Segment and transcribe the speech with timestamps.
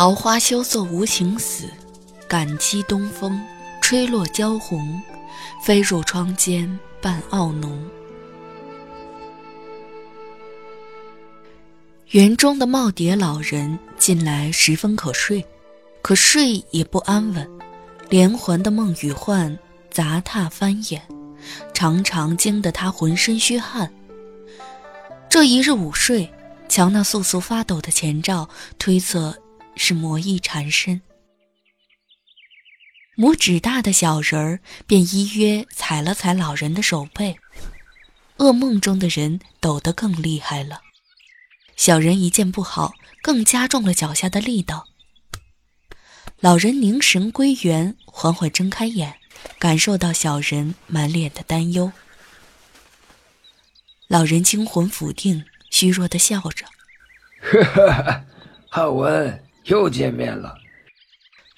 [0.00, 1.68] 桃花羞涩无情死，
[2.26, 3.38] 感激东风
[3.82, 4.98] 吹落娇红，
[5.62, 7.78] 飞入窗间伴傲浓。
[12.12, 15.44] 园中的耄耋老人近来十分可睡，
[16.00, 17.46] 可睡也不安稳，
[18.08, 19.54] 连环的梦与幻
[19.90, 21.02] 杂沓翻眼，
[21.74, 23.92] 常常惊得他浑身虚汗。
[25.28, 26.32] 这一日午睡，
[26.70, 28.48] 瞧那簌簌发抖的前兆，
[28.78, 29.36] 推测。
[29.82, 31.00] 是魔意缠身，
[33.16, 37.38] 拇指大的小人儿便依约踩了踩老人的手背，
[38.36, 40.82] 噩梦中的人抖得更厉害了。
[41.76, 42.92] 小人一见不好，
[43.22, 44.86] 更加重了脚下的力道。
[46.40, 49.16] 老人凝神归元，缓缓睁开眼，
[49.58, 51.90] 感受到小人满脸的担忧。
[54.08, 56.66] 老人惊魂甫定，虚弱的笑着
[57.40, 58.24] ：“呵呵，
[58.68, 60.56] 汉文。”又见面了。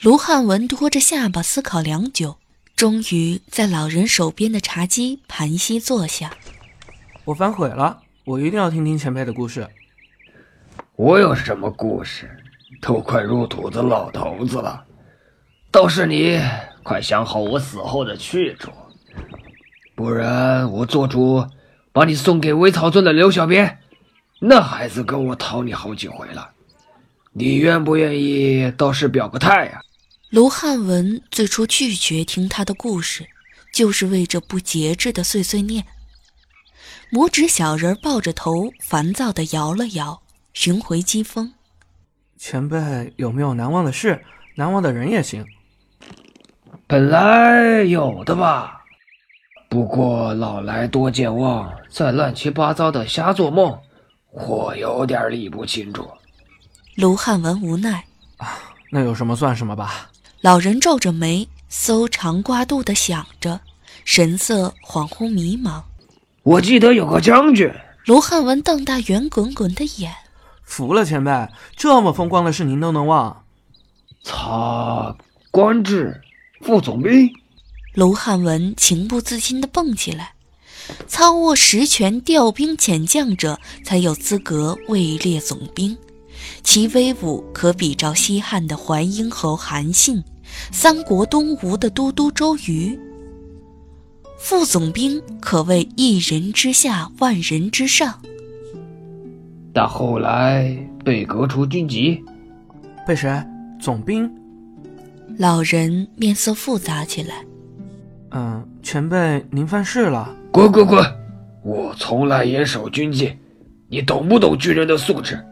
[0.00, 2.36] 卢汉文托着下巴思考良久，
[2.74, 6.32] 终于在老人手边的茶几盘膝坐下。
[7.24, 9.66] 我反悔了，我一定要听听前辈的故事。
[10.96, 12.38] 我有什么故事？
[12.80, 14.84] 都快入土的老头子了，
[15.70, 16.40] 倒是你
[16.82, 18.72] 快想好我死后的去处，
[19.94, 21.46] 不然我做主
[21.92, 23.78] 把你送给微草村的刘小编，
[24.40, 26.50] 那孩子跟我讨你好几回了。
[27.34, 29.80] 你愿不愿意倒是表个态呀？
[30.30, 33.26] 卢汉文最初拒绝听他的故事，
[33.72, 35.84] 就是为这不节制的碎碎念。
[37.10, 40.22] 拇指小人抱着头，烦躁地摇了摇，
[40.52, 41.52] 寻回机锋。
[42.38, 44.22] 前辈有没有难忘的事？
[44.56, 45.44] 难忘的人也行。
[46.86, 48.82] 本来有的吧，
[49.70, 53.78] 不过老来多健忘，再乱七八糟的瞎做梦，
[54.30, 56.06] 我有点理不清楚。
[56.94, 58.04] 卢汉文无奈，
[58.36, 58.58] 啊，
[58.90, 60.10] 那有什么算什么吧。
[60.42, 63.58] 老人皱着眉，搜肠刮肚的想着，
[64.04, 65.82] 神色恍惚迷茫。
[66.42, 67.72] 我记得有个将军。
[68.04, 70.12] 卢汉文瞪大圆滚滚的眼，
[70.64, 73.44] 服了前辈，这么风光的事您都能忘？
[74.22, 75.16] 他
[75.50, 76.20] 官至
[76.60, 77.32] 副总兵。
[77.94, 80.34] 卢汉文情不自禁地蹦起来，
[81.06, 85.96] 操握实权调兵遣将者才有资格位列总兵。
[86.62, 90.22] 其威武可比照西汉的淮阴侯韩信，
[90.70, 92.98] 三国东吴的都督周瑜。
[94.38, 98.20] 副总兵可谓一人之下，万人之上。
[99.72, 102.22] 但后来被革除军籍，
[103.06, 103.30] 被谁？
[103.80, 104.30] 总兵？
[105.38, 107.44] 老人面色复杂起来。
[108.32, 110.34] 嗯，前辈您犯事了。
[110.50, 111.02] 滚滚滚！
[111.62, 113.32] 我从来严守军纪，
[113.88, 115.42] 你懂不懂军人的素质？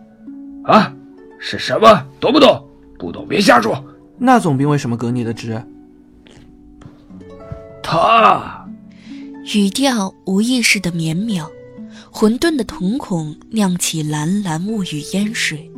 [0.70, 0.92] 啊？
[1.38, 2.06] 是什么？
[2.20, 2.66] 懂不懂？
[2.98, 3.82] 不懂别瞎说。
[4.18, 5.62] 那总兵为什么革你的职？
[7.82, 8.68] 他
[9.54, 11.46] 语调无意识的绵渺，
[12.12, 15.70] 混沌的瞳孔亮起蓝蓝雾雨烟水。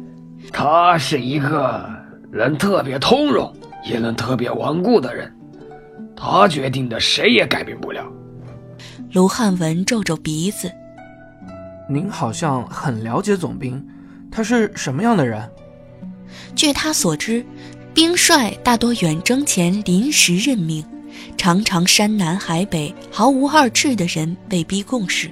[0.52, 1.88] 他是一个
[2.30, 3.50] 人特别通融，
[3.84, 5.32] 也能特别顽固的人。
[6.16, 8.04] 他决定的，谁也改变不了。
[9.12, 10.70] 卢汉文皱皱鼻子。
[11.88, 13.86] 您好像很了解总兵。
[14.32, 15.48] 他是什么样的人？
[16.56, 17.44] 据他所知，
[17.92, 20.82] 兵帅大多远征前临时任命，
[21.36, 25.30] 常常山南海北，毫无二致的人被逼共事。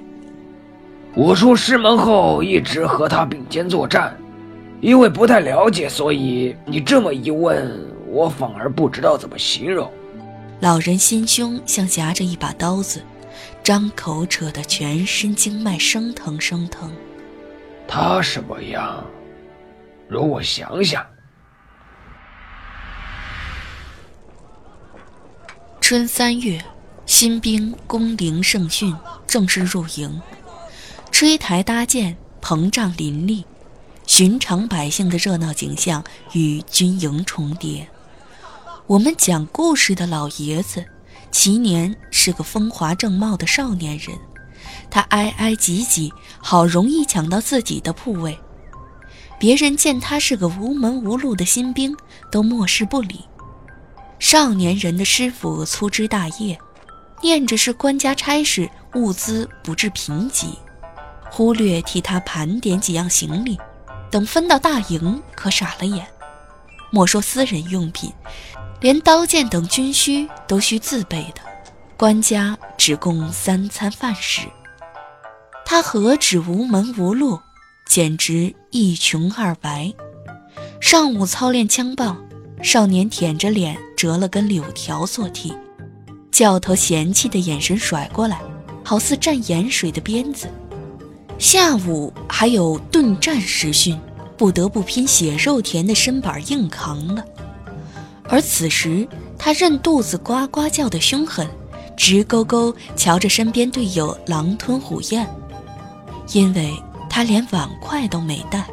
[1.15, 4.15] 我出师门后一直和他并肩作战，
[4.79, 7.69] 因为不太了解，所以你这么一问，
[8.07, 9.91] 我反而不知道怎么形容。
[10.59, 13.01] 老人心胸像夹着一把刀子，
[13.63, 16.91] 张口扯得全身经脉生疼生疼。
[17.93, 19.05] 他什么样？
[20.07, 21.05] 容我想想。
[25.81, 26.63] 春三月，
[27.05, 28.95] 新兵攻陵胜训，
[29.27, 30.21] 正式入营。
[31.11, 33.45] 吹台搭建，膨胀林立，
[34.07, 36.01] 寻常百姓的热闹景象
[36.31, 37.89] 与军营重叠。
[38.87, 40.85] 我们讲故事的老爷子，
[41.29, 44.17] 其年是个风华正茂的少年人。
[44.89, 48.37] 他挨挨挤挤，好容易抢到自己的铺位。
[49.39, 51.95] 别人见他是个无门无路的新兵，
[52.31, 53.21] 都漠视不理。
[54.19, 56.59] 少年人的师傅粗枝大叶，
[57.23, 60.55] 念着是官家差事，物资不致贫瘠，
[61.31, 63.57] 忽略替他盘点几样行李。
[64.11, 66.05] 等分到大营，可傻了眼。
[66.91, 68.11] 莫说私人用品，
[68.79, 71.41] 连刀剑等军需都需自备的，
[71.97, 74.41] 官家只供三餐饭食。
[75.73, 77.39] 他何止无门无路，
[77.85, 79.93] 简直一穷二白。
[80.81, 82.21] 上午操练枪棒，
[82.61, 85.53] 少年舔着脸折了根柳条做替，
[86.29, 88.41] 教头嫌弃的眼神甩过来，
[88.83, 90.49] 好似蘸盐水的鞭子。
[91.39, 93.97] 下午还有盾战实训，
[94.35, 97.23] 不得不拼血肉田的身板硬扛了。
[98.27, 99.07] 而此时
[99.37, 101.47] 他任肚子呱呱叫的凶狠，
[101.95, 105.25] 直勾勾瞧着身边队友狼吞虎咽。
[106.33, 106.73] 因为
[107.09, 108.65] 他连碗筷都没带，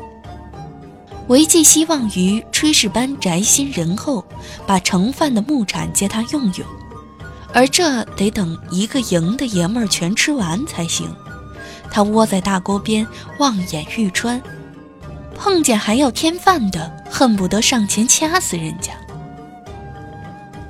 [1.26, 4.24] 唯寄希望于炊事班宅心仁厚，
[4.66, 6.66] 把盛饭的木铲借他用用，
[7.52, 11.12] 而这得等一个营的爷们儿全吃完才行。
[11.90, 13.06] 他窝在大锅边
[13.38, 14.40] 望眼欲穿，
[15.34, 18.92] 碰见还要添饭的，恨不得上前掐死人家。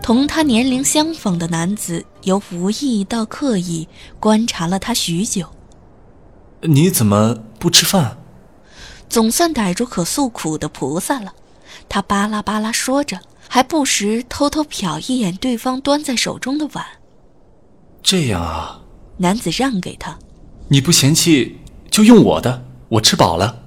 [0.01, 3.87] 同他年龄相仿的男子由无意到刻意
[4.19, 5.47] 观察了他许久。
[6.63, 8.19] 你怎么不吃饭？
[9.09, 11.33] 总算逮住可诉苦的菩萨了。
[11.89, 16.85] 他巴拉巴拉说着，还不时偷偷瞟一眼对方端在手中的碗。
[18.03, 18.83] 这样啊？
[19.19, 20.19] 男子让给他。
[20.69, 21.59] 你不嫌弃
[21.91, 23.63] 就用我的，我吃饱了。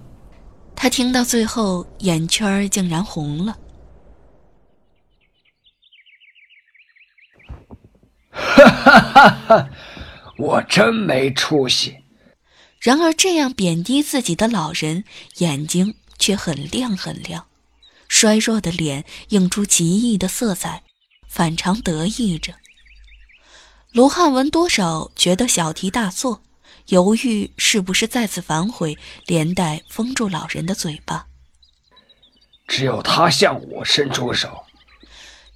[0.75, 3.57] 他听到最后，眼圈竟然红了。
[8.31, 9.69] 哈哈哈哈！
[10.37, 12.00] 我真没出息。
[12.81, 15.03] 然而，这样贬低自己的老人，
[15.37, 17.45] 眼睛却很亮很亮，
[18.07, 20.81] 衰弱的脸映出奇异的色彩，
[21.29, 22.55] 反常得意着。
[23.91, 26.41] 卢汉文多少觉得小题大做，
[26.87, 31.27] 犹豫是不是再次反悔，连带封住老人的嘴巴。
[32.67, 34.65] 只有他向我伸出手，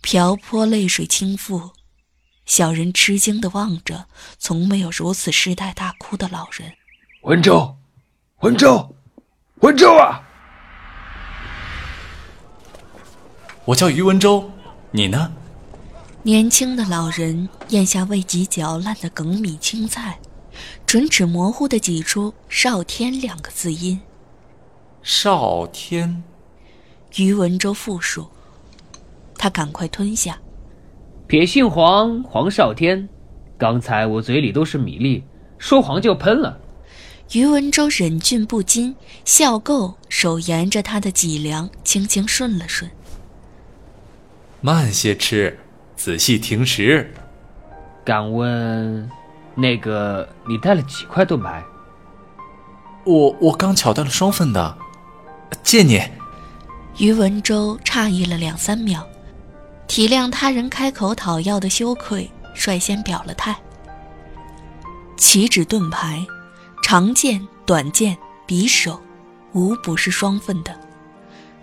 [0.02, 1.72] 瓢泼泪水倾覆，
[2.46, 4.06] 小人吃惊地望着
[4.38, 6.74] 从没有如此失态大哭的老人。
[7.26, 7.76] 文州，
[8.42, 8.96] 文州，
[9.62, 10.22] 文州啊！
[13.66, 14.52] 我叫于文州，
[14.92, 15.32] 你呢？
[16.22, 20.20] 年轻的老人咽下未及嚼烂的梗米青菜，
[20.86, 24.00] 唇齿模糊的挤出“少天”两个字音。
[25.02, 26.24] 少天，
[27.16, 28.30] 于文州复述。
[29.36, 30.38] 他赶快吞下。
[31.26, 33.10] 撇姓黄，黄少天。
[33.58, 35.24] 刚才我嘴里都是米粒，
[35.58, 36.60] 说黄就喷了。
[37.32, 38.96] 于文州忍俊不禁，
[39.26, 42.90] 笑够，手沿着他的脊梁轻轻顺了顺。
[44.62, 45.60] 慢些吃，
[45.96, 47.14] 仔细停食。
[48.06, 49.10] 敢问，
[49.56, 51.64] 那个你带了几块盾牌？
[53.04, 54.78] 我我刚巧带了双份的，
[55.64, 56.02] 借你。
[56.98, 59.06] 于文州诧异了两三秒，
[59.88, 63.56] 体谅他人开口讨要的羞愧，率先表了态。
[65.18, 66.26] 岂止盾牌。
[66.88, 68.16] 长剑、短剑、
[68.48, 69.02] 匕首，
[69.54, 70.72] 无不是双份的。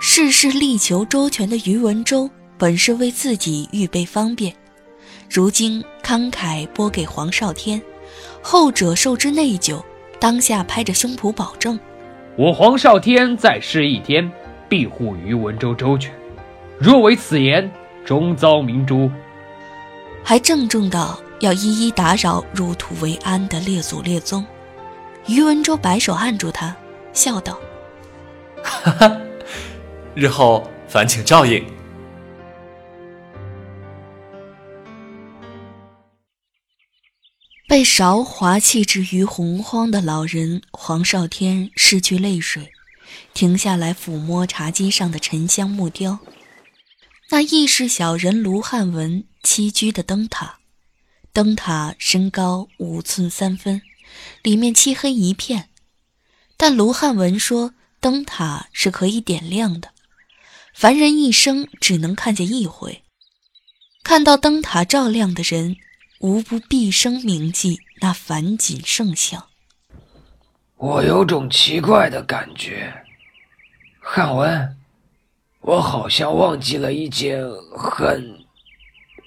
[0.00, 4.52] 事事力求周全的余文州，本是为自己预备方便，
[5.30, 7.80] 如今慷慨拨给黄少天，
[8.42, 9.80] 后者受之内疚，
[10.18, 11.78] 当下拍着胸脯保证
[12.36, 14.28] ：“我黄少天在世一天，
[14.68, 16.12] 必护余文州周全。
[16.80, 17.70] 若违此言，
[18.04, 19.08] 终遭明珠。”
[20.24, 24.44] 还郑重道要一一打扰入土为安的列祖列宗。
[25.28, 26.76] 于文州摆手按住他，
[27.12, 27.58] 笑道
[28.62, 29.20] ：“哈哈，
[30.14, 31.64] 日后烦请照应。”
[37.68, 42.70] 被韶华弃置于洪荒的老人黄少天拭去泪水，
[43.32, 46.18] 停下来抚摸茶几上的沉香木雕，
[47.30, 50.58] 那亦是小人卢汉文栖居的灯塔。
[51.32, 53.80] 灯塔身高五寸三分。
[54.42, 55.68] 里面漆黑一片，
[56.56, 59.90] 但卢汉文说灯塔是可以点亮的，
[60.74, 63.02] 凡人一生只能看见一回。
[64.02, 65.76] 看到灯塔照亮的人，
[66.18, 69.46] 无不毕生铭记那繁锦圣像。
[70.76, 72.92] 我有种奇怪的感觉，
[74.00, 74.76] 汉文，
[75.60, 77.40] 我好像忘记了一件
[77.76, 78.44] 很、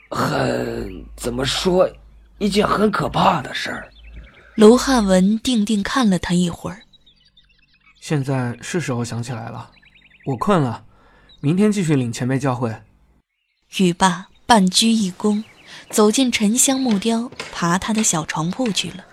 [0.10, 1.90] 很怎么说，
[2.40, 3.90] 一件很可怕的事儿。
[4.56, 6.84] 卢汉文定定看了他一会儿，
[8.00, 9.70] 现在是时候想起来了。
[10.26, 10.86] 我困了，
[11.42, 12.74] 明天继续领前辈教诲。
[13.78, 15.44] 语罢，半鞠一躬，
[15.90, 19.04] 走进沉香木雕，爬他的小床铺去了。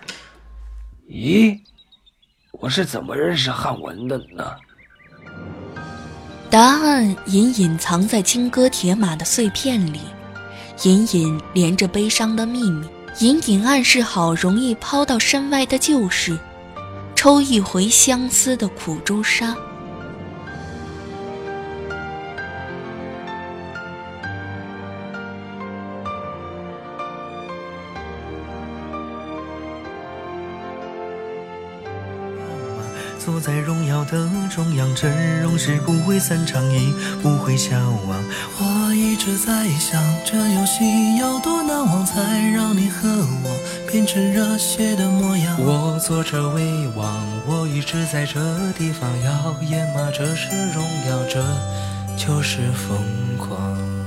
[1.09, 1.59] 咦，
[2.53, 4.55] 我是怎么认识汉文的呢？
[6.49, 9.99] 答案隐隐藏在金戈铁马的碎片里，
[10.83, 12.87] 隐隐连着悲伤的秘密，
[13.19, 16.37] 隐隐暗示好容易抛到身外的旧事，
[17.15, 19.55] 抽一回相思的苦朱砂。
[33.25, 37.73] 坐在荣耀的中央，真容是不会散场，亦不会消
[38.05, 38.21] 亡。
[38.59, 45.55] 我一直在想，这游戏要多难忘，才让你和我变成热血的模样。
[45.57, 48.41] 我坐着为王，我一直在这
[48.73, 50.11] 地方耀眼吗？
[50.13, 51.41] 这是荣耀，这
[52.17, 52.97] 就是疯
[53.37, 54.02] 狂。